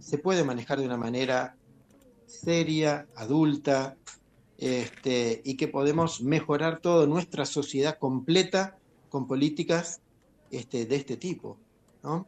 se 0.00 0.18
puede 0.18 0.44
manejar 0.44 0.78
de 0.78 0.86
una 0.86 0.96
manera 0.96 1.56
seria, 2.26 3.06
adulta, 3.16 3.96
este, 4.58 5.40
y 5.44 5.56
que 5.56 5.68
podemos 5.68 6.20
mejorar 6.20 6.80
toda 6.80 7.06
nuestra 7.06 7.46
sociedad 7.46 7.96
completa 7.98 8.76
con 9.08 9.26
políticas 9.26 10.00
este, 10.50 10.84
de 10.84 10.96
este 10.96 11.16
tipo. 11.16 11.56
¿no? 12.02 12.26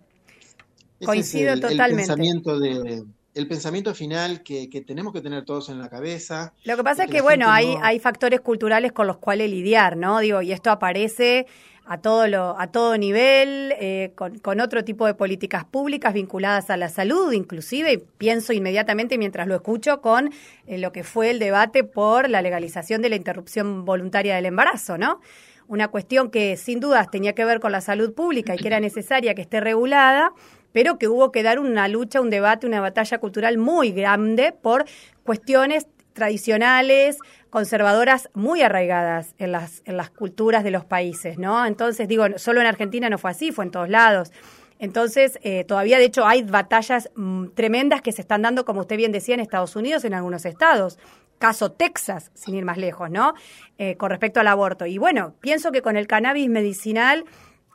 Coincido 1.04 1.54
totalmente. 1.58 1.90
El 1.90 1.96
pensamiento 1.96 2.58
de, 2.58 3.04
el 3.34 3.46
pensamiento 3.46 3.94
final 3.94 4.42
que, 4.42 4.68
tenemos 4.86 5.12
que 5.12 5.20
tener 5.20 5.44
todos 5.44 5.68
en 5.68 5.78
la 5.78 5.88
cabeza. 5.88 6.52
Lo 6.64 6.76
que 6.76 6.84
pasa 6.84 7.04
es 7.04 7.10
que, 7.10 7.20
bueno, 7.20 7.50
hay, 7.50 7.74
hay 7.82 7.98
factores 8.00 8.40
culturales 8.40 8.92
con 8.92 9.06
los 9.06 9.18
cuales 9.18 9.50
lidiar, 9.50 9.96
¿no? 9.96 10.18
Digo, 10.20 10.42
y 10.42 10.52
esto 10.52 10.70
aparece 10.70 11.46
a 11.90 11.98
todo, 11.98 12.28
lo, 12.28 12.56
a 12.56 12.68
todo 12.68 12.96
nivel, 12.96 13.74
eh, 13.80 14.12
con, 14.14 14.60
otro 14.60 14.84
tipo 14.84 15.06
de 15.06 15.14
políticas 15.14 15.64
públicas 15.64 16.14
vinculadas 16.14 16.70
a 16.70 16.76
la 16.76 16.88
salud, 16.88 17.32
inclusive 17.32 17.98
pienso 18.16 18.52
inmediatamente 18.52 19.18
mientras 19.18 19.48
lo 19.48 19.56
escucho 19.56 20.00
con 20.00 20.30
eh, 20.68 20.78
lo 20.78 20.92
que 20.92 21.02
fue 21.02 21.30
el 21.30 21.40
debate 21.40 21.82
por 21.82 22.30
la 22.30 22.42
legalización 22.42 23.02
de 23.02 23.08
la 23.08 23.16
interrupción 23.16 23.84
voluntaria 23.84 24.36
del 24.36 24.46
embarazo, 24.46 24.98
¿no? 24.98 25.20
Una 25.66 25.88
cuestión 25.88 26.30
que 26.30 26.56
sin 26.56 26.78
dudas 26.78 27.10
tenía 27.10 27.32
que 27.32 27.44
ver 27.44 27.58
con 27.58 27.72
la 27.72 27.80
salud 27.80 28.12
pública 28.12 28.54
y 28.54 28.58
que 28.58 28.68
era 28.68 28.78
necesaria 28.78 29.34
que 29.34 29.42
esté 29.42 29.60
regulada, 29.60 30.32
pero 30.72 30.98
que 30.98 31.08
hubo 31.08 31.32
que 31.32 31.42
dar 31.42 31.58
una 31.58 31.88
lucha, 31.88 32.20
un 32.20 32.30
debate, 32.30 32.66
una 32.66 32.80
batalla 32.80 33.18
cultural 33.18 33.58
muy 33.58 33.92
grande 33.92 34.52
por 34.52 34.84
cuestiones 35.24 35.86
tradicionales, 36.12 37.18
conservadoras 37.50 38.30
muy 38.34 38.62
arraigadas 38.62 39.34
en 39.38 39.52
las, 39.52 39.82
en 39.84 39.96
las 39.96 40.10
culturas 40.10 40.64
de 40.64 40.70
los 40.70 40.84
países, 40.84 41.38
¿no? 41.38 41.64
Entonces, 41.66 42.08
digo, 42.08 42.24
solo 42.36 42.60
en 42.60 42.66
Argentina 42.66 43.08
no 43.10 43.18
fue 43.18 43.30
así, 43.30 43.52
fue 43.52 43.64
en 43.64 43.70
todos 43.70 43.88
lados. 43.88 44.32
Entonces, 44.78 45.38
eh, 45.42 45.64
todavía 45.64 45.98
de 45.98 46.04
hecho 46.04 46.26
hay 46.26 46.42
batallas 46.42 47.10
mm, 47.14 47.48
tremendas 47.48 48.00
que 48.00 48.12
se 48.12 48.22
están 48.22 48.42
dando, 48.42 48.64
como 48.64 48.80
usted 48.80 48.96
bien 48.96 49.12
decía, 49.12 49.34
en 49.34 49.40
Estados 49.40 49.76
Unidos, 49.76 50.04
en 50.04 50.14
algunos 50.14 50.46
estados. 50.46 50.98
Caso 51.38 51.72
Texas, 51.72 52.30
sin 52.34 52.54
ir 52.54 52.64
más 52.64 52.78
lejos, 52.78 53.10
¿no? 53.10 53.34
Eh, 53.78 53.96
con 53.96 54.10
respecto 54.10 54.40
al 54.40 54.46
aborto. 54.46 54.86
Y 54.86 54.98
bueno, 54.98 55.34
pienso 55.40 55.70
que 55.70 55.82
con 55.82 55.96
el 55.96 56.06
cannabis 56.06 56.48
medicinal 56.48 57.24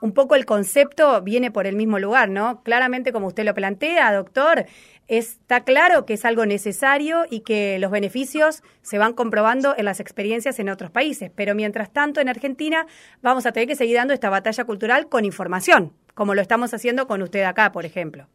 un 0.01 0.13
poco 0.13 0.35
el 0.35 0.45
concepto 0.45 1.21
viene 1.21 1.51
por 1.51 1.67
el 1.67 1.75
mismo 1.75 1.99
lugar, 1.99 2.29
¿no? 2.29 2.61
Claramente, 2.63 3.11
como 3.11 3.27
usted 3.27 3.45
lo 3.45 3.53
plantea, 3.53 4.13
doctor, 4.13 4.65
está 5.07 5.63
claro 5.63 6.05
que 6.05 6.13
es 6.13 6.25
algo 6.25 6.45
necesario 6.45 7.25
y 7.29 7.41
que 7.41 7.79
los 7.79 7.91
beneficios 7.91 8.61
se 8.81 8.97
van 8.97 9.13
comprobando 9.13 9.75
en 9.77 9.85
las 9.85 9.99
experiencias 9.99 10.59
en 10.59 10.69
otros 10.69 10.91
países. 10.91 11.31
Pero 11.35 11.55
mientras 11.55 11.91
tanto, 11.91 12.21
en 12.21 12.29
Argentina 12.29 12.87
vamos 13.21 13.45
a 13.45 13.51
tener 13.51 13.67
que 13.67 13.75
seguir 13.75 13.95
dando 13.95 14.13
esta 14.13 14.29
batalla 14.29 14.65
cultural 14.65 15.07
con 15.07 15.25
información, 15.25 15.93
como 16.13 16.35
lo 16.35 16.41
estamos 16.41 16.73
haciendo 16.73 17.07
con 17.07 17.21
usted 17.21 17.43
acá, 17.43 17.71
por 17.71 17.85
ejemplo. 17.85 18.27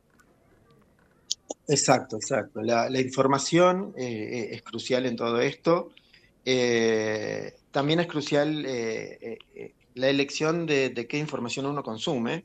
Exacto, 1.68 2.16
exacto. 2.16 2.62
La, 2.62 3.00
información 3.00 3.94
eh, 3.96 4.02
eh, 4.04 4.48
es 4.52 4.62
crucial 4.62 5.06
en 5.06 5.16
todo 5.16 5.40
esto. 5.40 5.90
Eh, 6.44 7.54
también 7.70 8.00
es 8.00 8.08
crucial 8.08 8.66
la 9.94 10.08
elección 10.08 10.66
de, 10.66 11.06
qué 11.08 11.18
información 11.18 11.66
uno 11.66 11.82
consume, 11.82 12.44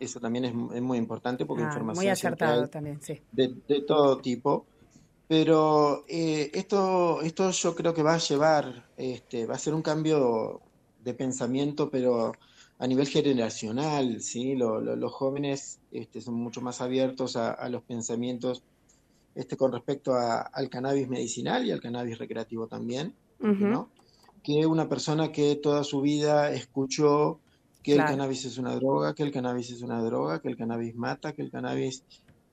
eso 0.00 0.20
también 0.20 0.44
es, 0.44 0.54
muy 0.54 0.98
importante 0.98 1.44
porque 1.44 1.64
ah, 1.64 1.66
información 1.66 2.04
muy 2.04 2.10
acertado 2.10 2.68
también, 2.68 3.00
sí. 3.02 3.20
de, 3.32 3.48
todo 3.86 4.18
tipo. 4.18 4.66
Pero 5.26 6.04
eh, 6.08 6.50
esto, 6.54 7.20
esto 7.20 7.50
yo 7.50 7.74
creo 7.74 7.92
que 7.92 8.02
va 8.02 8.14
a 8.14 8.18
llevar, 8.18 8.86
este, 8.96 9.44
va 9.44 9.56
a 9.56 9.58
ser 9.58 9.74
un 9.74 9.82
cambio 9.82 10.62
de 11.04 11.12
pensamiento, 11.12 11.90
pero 11.90 12.32
a 12.78 12.86
nivel 12.86 13.08
generacional, 13.08 14.22
¿sí? 14.22 14.54
los 14.54 15.12
jóvenes 15.12 15.80
este, 15.90 16.20
son 16.20 16.34
mucho 16.34 16.60
más 16.60 16.80
abiertos 16.80 17.36
a, 17.36 17.68
los 17.68 17.82
pensamientos 17.82 18.62
este, 19.34 19.56
con 19.56 19.72
respecto 19.72 20.14
al 20.14 20.68
cannabis 20.70 21.08
medicinal 21.08 21.66
y 21.66 21.72
al 21.72 21.80
cannabis 21.80 22.18
recreativo 22.18 22.66
también, 22.68 23.14
¿no? 23.40 23.90
Que 24.48 24.64
una 24.64 24.88
persona 24.88 25.30
que 25.30 25.56
toda 25.56 25.84
su 25.84 26.00
vida 26.00 26.50
escuchó 26.50 27.38
que 27.82 27.92
el 27.92 27.98
cannabis 27.98 28.46
es 28.46 28.56
una 28.56 28.74
droga, 28.76 29.14
que 29.14 29.22
el 29.22 29.30
cannabis 29.30 29.70
es 29.70 29.82
una 29.82 30.02
droga, 30.02 30.40
que 30.40 30.48
el 30.48 30.56
cannabis 30.56 30.96
mata, 30.96 31.34
que 31.34 31.42
el 31.42 31.50
cannabis 31.50 32.02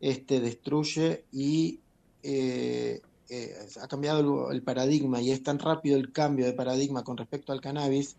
este, 0.01 0.41
destruye 0.41 1.23
y 1.31 1.79
eh, 2.21 2.99
eh, 3.29 3.53
ha 3.81 3.87
cambiado 3.87 4.51
el, 4.51 4.61
paradigma 4.61 5.21
y 5.21 5.31
es 5.31 5.41
tan 5.41 5.57
rápido 5.57 5.95
el 5.95 6.11
cambio 6.11 6.45
de 6.45 6.51
paradigma 6.51 7.05
con 7.05 7.15
respecto 7.15 7.53
al 7.53 7.61
cannabis 7.61 8.17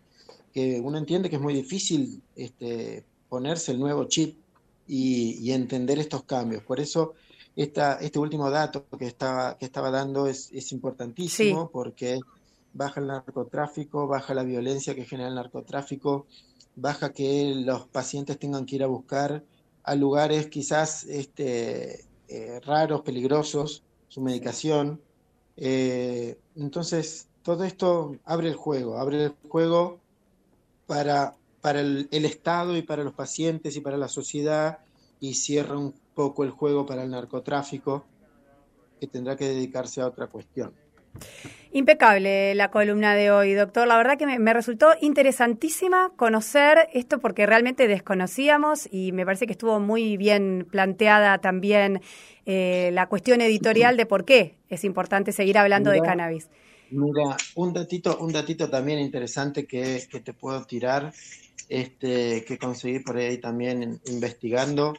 que 0.51 0.81
uno 0.83 0.97
entiende 0.97 1.29
que 1.29 1.35
es 1.35 1.41
muy 1.43 1.53
difícil 1.53 2.23
este, 2.35 3.05
ponerse 3.29 3.73
el 3.73 3.79
nuevo 3.79 4.05
chip 4.05 4.39
y, 4.87 5.51
entender 5.51 5.99
estos 5.99 6.23
cambios. 6.23 6.63
Por 6.63 6.79
eso 6.79 7.13
esta, 7.55 7.99
este 8.01 8.17
último 8.17 8.49
dato 8.49 8.87
que 8.97 9.05
estaba, 9.05 9.55
que 9.55 9.65
estaba 9.65 9.91
dando 9.91 10.25
es, 10.25 10.49
es 10.51 10.71
importantísimo 10.71 11.69
porque 11.69 12.19
baja 12.73 12.99
el 12.99 13.07
narcotráfico, 13.07 14.07
baja 14.07 14.33
la 14.33 14.43
violencia 14.43 14.95
que 14.95 15.05
genera 15.05 15.29
el 15.29 15.35
narcotráfico, 15.35 16.27
baja 16.75 17.11
que 17.11 17.53
los 17.55 17.87
pacientes 17.87 18.37
tengan 18.37 18.65
que 18.65 18.75
ir 18.77 18.83
a 18.83 18.87
buscar 18.87 19.43
a 19.83 19.95
lugares 19.95 20.47
quizás 20.47 21.05
este, 21.05 22.05
eh, 22.27 22.59
raros, 22.65 23.01
peligrosos, 23.01 23.83
su 24.09 24.21
medicación. 24.21 25.01
Eh, 25.55 26.37
entonces, 26.55 27.29
todo 27.41 27.63
esto 27.63 28.17
abre 28.25 28.49
el 28.49 28.55
juego, 28.55 28.97
abre 28.97 29.23
el 29.23 29.35
juego 29.47 29.99
para, 30.85 31.35
para 31.61 31.79
el, 31.79 32.07
Estado 32.11 32.75
y 32.75 32.81
para 32.81 33.05
los 33.05 33.13
pacientes 33.13 33.77
y 33.77 33.81
para 33.81 33.97
la 33.97 34.09
sociedad 34.09 34.79
y 35.21 35.35
cierra 35.35 35.77
un 35.77 35.93
poco 36.13 36.43
el 36.43 36.51
juego 36.51 36.85
para 36.85 37.03
el 37.03 37.09
narcotráfico, 37.09 38.05
que 38.99 39.07
tendrá 39.07 39.37
que 39.37 39.47
dedicarse 39.47 40.01
a 40.01 40.07
otra 40.07 40.27
cuestión. 40.27 40.73
Impecable 41.73 42.55
la 42.55 42.71
columna 42.71 43.13
de 43.13 43.29
hoy, 43.29 43.53
doctor. 43.53 43.87
La 43.87 43.97
verdad 43.97 44.17
que 44.17 44.25
me, 44.25 44.53
resultó 44.53 44.93
interesantísima 45.01 46.11
conocer 46.15 46.87
esto 46.93 47.19
porque 47.19 47.45
realmente 47.45 47.87
desconocíamos 47.87 48.87
y 48.91 49.11
me 49.11 49.25
parece 49.25 49.45
que 49.45 49.51
estuvo 49.51 49.79
muy 49.79 50.17
bien 50.17 50.65
planteada 50.71 51.37
también 51.39 52.01
eh, 52.45 52.89
la 52.93 53.07
cuestión 53.07 53.41
editorial 53.41 53.97
de 53.97 54.05
por 54.05 54.25
qué 54.25 54.55
es 54.69 54.83
importante 54.85 55.31
seguir 55.31 55.57
hablando 55.57 55.91
de 55.91 56.01
cannabis. 56.01 56.47
Mira, 56.89 57.35
un 57.55 57.73
datito, 57.73 58.17
un 58.19 58.31
datito 58.31 58.69
también 58.69 58.99
interesante 58.99 59.65
que, 59.65 60.07
que 60.09 60.21
te 60.21 60.33
puedo 60.33 60.63
tirar, 60.63 61.11
este, 61.67 62.45
que 62.45 62.57
conseguí 62.57 62.99
por 62.99 63.17
ahí 63.17 63.39
también 63.39 63.99
investigando. 64.05 64.93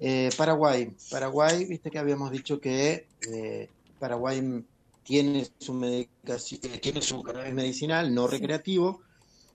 Eh, 0.00 0.30
Paraguay, 0.36 0.90
Paraguay, 1.10 1.66
viste 1.66 1.90
que 1.90 1.98
habíamos 1.98 2.32
dicho 2.32 2.60
que 2.60 3.06
eh, 3.32 3.68
Paraguay 3.98 4.64
tiene 5.10 5.48
su 5.58 5.74
medicación, 5.74 6.60
tiene 6.80 7.02
su 7.02 7.20
cannabis 7.24 7.52
medicinal 7.52 8.14
no 8.14 8.28
recreativo, 8.28 9.00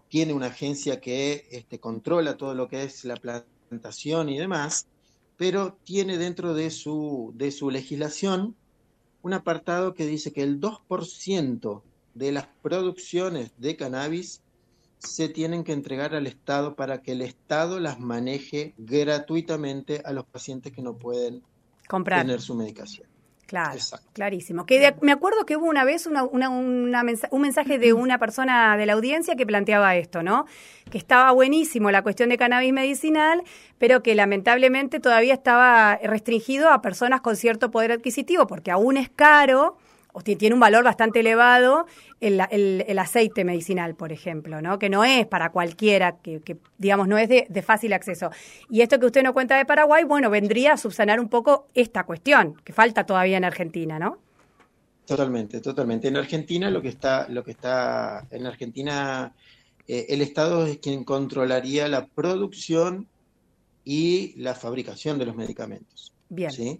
tiene 0.09 0.33
una 0.33 0.47
agencia 0.47 0.99
que 0.99 1.47
este, 1.49 1.79
controla 1.79 2.35
todo 2.35 2.53
lo 2.53 2.67
que 2.67 2.83
es 2.83 3.05
la 3.05 3.15
plantación 3.15 4.27
y 4.27 4.37
demás, 4.37 4.85
pero 5.37 5.77
tiene 5.85 6.17
dentro 6.17 6.53
de 6.53 6.71
su, 6.71 7.31
de 7.37 7.51
su 7.51 7.71
legislación 7.71 8.53
un 9.21 9.31
apartado 9.31 9.93
que 9.93 10.05
dice 10.05 10.33
que 10.33 10.43
el 10.43 10.59
2% 10.59 11.81
de 12.15 12.31
las 12.33 12.47
producciones 12.61 13.53
de 13.57 13.77
cannabis 13.77 14.41
se 14.99 15.29
tienen 15.29 15.63
que 15.63 15.71
entregar 15.71 16.15
al 16.15 16.27
Estado 16.27 16.75
para 16.75 17.01
que 17.01 17.13
el 17.13 17.21
Estado 17.21 17.79
las 17.79 17.97
maneje 17.97 18.73
gratuitamente 18.77 20.01
a 20.03 20.11
los 20.11 20.25
pacientes 20.25 20.73
que 20.73 20.81
no 20.81 20.97
pueden 20.97 21.43
Comprar. 21.87 22.23
tener 22.23 22.41
su 22.41 22.55
medicación. 22.55 23.14
Claro, 23.47 23.79
clarísimo. 24.13 24.65
Que 24.65 24.95
me 25.01 25.11
acuerdo 25.11 25.45
que 25.45 25.55
hubo 25.55 25.67
una 25.67 25.83
vez 25.83 26.07
una, 26.07 26.23
un 26.23 27.41
mensaje 27.41 27.77
de 27.77 27.93
una 27.93 28.17
persona 28.17 28.75
de 28.75 28.87
la 28.87 28.93
audiencia 28.93 29.35
que 29.35 29.45
planteaba 29.45 29.95
esto, 29.95 30.23
¿no? 30.23 30.45
Que 30.89 30.97
estaba 30.97 31.31
buenísimo 31.31 31.91
la 31.91 32.01
cuestión 32.01 32.29
de 32.29 32.37
cannabis 32.37 32.73
medicinal, 32.73 33.43
pero 33.77 34.01
que 34.01 34.15
lamentablemente 34.15 34.99
todavía 34.99 35.35
estaba 35.35 35.97
restringido 35.97 36.69
a 36.71 36.81
personas 36.81 37.21
con 37.21 37.35
cierto 37.35 37.69
poder 37.69 37.91
adquisitivo, 37.91 38.47
porque 38.47 38.71
aún 38.71 38.97
es 38.97 39.09
caro 39.09 39.77
o 40.15 40.21
tiene 40.21 40.53
un 40.53 40.61
valor 40.61 40.85
bastante 40.85 41.19
elevado 41.19 41.87
el, 42.21 42.39
el, 42.49 42.99
aceite 42.99 43.43
medicinal, 43.43 43.95
por 43.95 44.13
ejemplo, 44.13 44.61
¿no? 44.61 44.79
que 44.79 44.89
no 44.89 45.03
es 45.03 45.27
para 45.27 45.51
cualquiera, 45.51 46.19
que, 46.19 46.41
digamos 46.77 47.09
no 47.09 47.17
es 47.17 47.27
de, 47.27 47.61
fácil 47.61 47.91
acceso. 47.91 48.29
Y 48.69 48.79
esto 48.79 48.97
que 48.97 49.07
usted 49.07 49.23
no 49.23 49.33
cuenta 49.33 49.57
de 49.57 49.65
Paraguay, 49.65 50.05
bueno, 50.05 50.29
vendría 50.29 50.73
a 50.73 50.77
subsanar 50.77 51.19
un 51.19 51.27
poco 51.27 51.67
esta 51.73 52.05
cuestión, 52.05 52.55
que 52.63 52.71
falta 52.71 53.05
todavía 53.05 53.35
en 53.35 53.43
Argentina, 53.43 53.99
¿no? 53.99 54.17
Totalmente, 55.05 55.59
totalmente. 55.59 56.07
En 56.07 56.15
Argentina 56.15 56.71
lo 56.71 56.81
que 56.81 56.89
está, 56.89 57.27
lo 57.27 57.43
que 57.43 57.51
está, 57.51 58.25
en 58.31 58.45
Argentina 58.45 59.33
eh, 59.85 60.05
el 60.07 60.21
Estado 60.21 60.65
es 60.65 60.77
quien 60.77 61.03
controlaría 61.03 61.89
la 61.89 62.07
producción 62.07 63.09
y 63.83 64.33
la 64.37 64.55
fabricación 64.55 65.19
de 65.19 65.25
los 65.25 65.35
medicamentos. 65.35 66.13
Bien. 66.29 66.79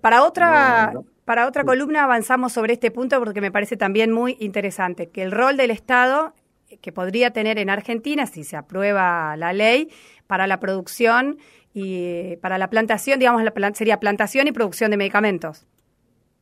Para 0.00 0.24
otra, 0.24 0.92
para 1.24 1.46
otra 1.46 1.64
columna 1.64 2.04
avanzamos 2.04 2.52
sobre 2.52 2.74
este 2.74 2.90
punto 2.90 3.18
porque 3.18 3.40
me 3.40 3.50
parece 3.50 3.76
también 3.76 4.12
muy 4.12 4.36
interesante, 4.40 5.08
que 5.10 5.22
el 5.22 5.32
rol 5.32 5.56
del 5.56 5.70
Estado 5.70 6.34
que 6.80 6.92
podría 6.92 7.32
tener 7.32 7.58
en 7.58 7.70
Argentina, 7.70 8.26
si 8.26 8.44
se 8.44 8.56
aprueba 8.56 9.36
la 9.36 9.52
ley, 9.52 9.90
para 10.26 10.46
la 10.46 10.60
producción 10.60 11.38
y 11.74 12.36
para 12.36 12.58
la 12.58 12.70
plantación, 12.70 13.18
digamos, 13.18 13.42
la, 13.42 13.74
sería 13.74 13.98
plantación 13.98 14.46
y 14.46 14.52
producción 14.52 14.90
de 14.90 14.96
medicamentos. 14.96 15.66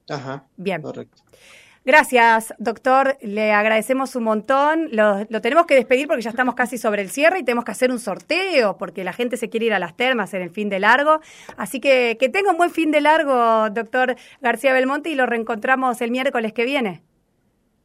Ajá. 0.08 0.44
Bien. 0.56 0.82
Correcto. 0.82 1.22
Gracias, 1.88 2.52
doctor. 2.58 3.16
Le 3.22 3.50
agradecemos 3.52 4.14
un 4.14 4.24
montón. 4.24 4.90
Lo, 4.92 5.24
tenemos 5.40 5.64
que 5.64 5.74
despedir 5.74 6.06
porque 6.06 6.20
ya 6.20 6.28
estamos 6.28 6.54
casi 6.54 6.76
sobre 6.76 7.00
el 7.00 7.08
cierre 7.08 7.38
y 7.38 7.44
tenemos 7.44 7.64
que 7.64 7.70
hacer 7.70 7.90
un 7.90 7.98
sorteo 7.98 8.76
porque 8.76 9.04
la 9.04 9.14
gente 9.14 9.38
se 9.38 9.48
quiere 9.48 9.64
ir 9.64 9.72
a 9.72 9.78
las 9.78 9.96
termas 9.96 10.34
en 10.34 10.42
el 10.42 10.50
fin 10.50 10.68
de 10.68 10.80
largo. 10.80 11.22
Así 11.56 11.80
que 11.80 12.18
que 12.20 12.28
tenga 12.28 12.50
un 12.50 12.58
buen 12.58 12.70
fin 12.72 12.90
de 12.90 13.00
largo, 13.00 13.70
doctor 13.70 14.16
García 14.42 14.74
Belmonte, 14.74 15.08
y 15.08 15.14
lo 15.14 15.24
reencontramos 15.24 16.02
el 16.02 16.10
miércoles 16.10 16.52
que 16.52 16.66
viene. 16.66 17.00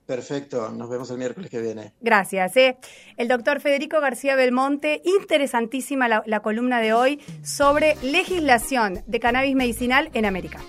Perfecto, 0.06 0.70
nos 0.70 0.90
vemos 0.90 1.10
el 1.10 1.18
miércoles 1.18 1.50
que 1.50 1.62
viene. 1.62 1.94
Gracias. 2.02 2.58
¿eh? 2.58 2.76
El 3.16 3.30
doctor 3.30 3.62
Federico 3.62 4.02
García 4.02 4.36
Belmonte, 4.36 5.02
interesantísima 5.06 6.10
la 6.10 6.40
columna 6.42 6.82
de 6.82 6.92
hoy 6.92 7.22
sobre 7.42 7.96
legislación 8.04 9.02
de 9.08 9.22
cannabis 9.22 9.56
medicinal 9.56 10.10
en 10.14 10.26
América. 10.26 10.60